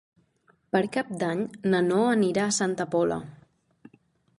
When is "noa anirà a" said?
1.91-2.59